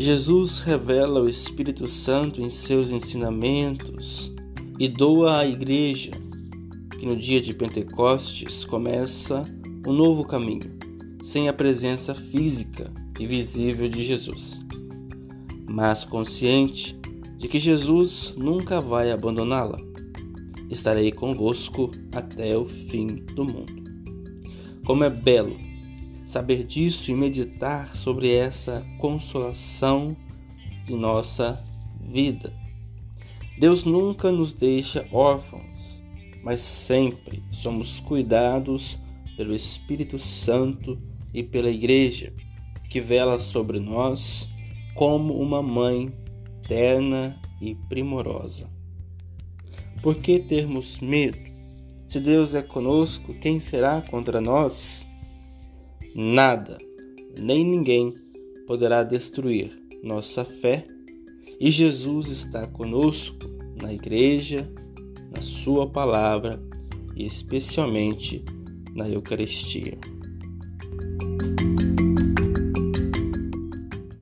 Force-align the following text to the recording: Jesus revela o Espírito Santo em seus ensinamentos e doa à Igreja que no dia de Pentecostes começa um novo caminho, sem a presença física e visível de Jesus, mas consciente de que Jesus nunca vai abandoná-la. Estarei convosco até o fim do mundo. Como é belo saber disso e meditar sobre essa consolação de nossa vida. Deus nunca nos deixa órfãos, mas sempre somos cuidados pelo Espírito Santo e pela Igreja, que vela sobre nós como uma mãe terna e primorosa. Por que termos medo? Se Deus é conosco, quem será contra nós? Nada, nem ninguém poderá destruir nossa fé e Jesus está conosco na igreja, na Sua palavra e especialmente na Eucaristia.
Jesus 0.00 0.60
revela 0.60 1.20
o 1.20 1.28
Espírito 1.28 1.88
Santo 1.88 2.40
em 2.40 2.48
seus 2.48 2.88
ensinamentos 2.88 4.32
e 4.78 4.86
doa 4.86 5.40
à 5.40 5.46
Igreja 5.46 6.12
que 6.96 7.04
no 7.04 7.16
dia 7.16 7.40
de 7.40 7.52
Pentecostes 7.52 8.64
começa 8.64 9.42
um 9.84 9.92
novo 9.92 10.22
caminho, 10.22 10.70
sem 11.20 11.48
a 11.48 11.52
presença 11.52 12.14
física 12.14 12.94
e 13.18 13.26
visível 13.26 13.88
de 13.88 14.04
Jesus, 14.04 14.64
mas 15.68 16.04
consciente 16.04 16.96
de 17.36 17.48
que 17.48 17.58
Jesus 17.58 18.36
nunca 18.36 18.80
vai 18.80 19.10
abandoná-la. 19.10 19.78
Estarei 20.70 21.10
convosco 21.10 21.90
até 22.14 22.56
o 22.56 22.64
fim 22.64 23.16
do 23.34 23.44
mundo. 23.44 23.82
Como 24.86 25.02
é 25.02 25.10
belo 25.10 25.67
saber 26.28 26.62
disso 26.62 27.10
e 27.10 27.14
meditar 27.14 27.96
sobre 27.96 28.30
essa 28.30 28.86
consolação 28.98 30.14
de 30.84 30.94
nossa 30.94 31.64
vida. 32.02 32.52
Deus 33.58 33.86
nunca 33.86 34.30
nos 34.30 34.52
deixa 34.52 35.08
órfãos, 35.10 36.04
mas 36.44 36.60
sempre 36.60 37.42
somos 37.50 38.00
cuidados 38.00 38.98
pelo 39.38 39.54
Espírito 39.54 40.18
Santo 40.18 40.98
e 41.32 41.42
pela 41.42 41.70
Igreja, 41.70 42.30
que 42.90 43.00
vela 43.00 43.38
sobre 43.38 43.80
nós 43.80 44.50
como 44.94 45.40
uma 45.40 45.62
mãe 45.62 46.12
terna 46.68 47.40
e 47.58 47.74
primorosa. 47.88 48.68
Por 50.02 50.16
que 50.16 50.38
termos 50.38 51.00
medo? 51.00 51.38
Se 52.06 52.20
Deus 52.20 52.54
é 52.54 52.60
conosco, 52.60 53.32
quem 53.32 53.58
será 53.58 54.02
contra 54.02 54.42
nós? 54.42 55.07
Nada, 56.14 56.78
nem 57.38 57.64
ninguém 57.64 58.14
poderá 58.66 59.02
destruir 59.02 59.70
nossa 60.02 60.44
fé 60.44 60.86
e 61.60 61.70
Jesus 61.70 62.28
está 62.28 62.66
conosco 62.66 63.48
na 63.80 63.92
igreja, 63.92 64.70
na 65.30 65.40
Sua 65.40 65.88
palavra 65.88 66.62
e 67.16 67.26
especialmente 67.26 68.44
na 68.94 69.08
Eucaristia. 69.08 69.98